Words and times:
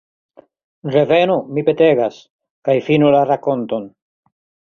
Revenu, 0.95 1.35
mi 1.57 1.65
petegas, 1.67 2.17
kaj 2.69 2.77
finu 2.87 3.13
la 3.19 3.23
rakonton. 3.35 3.87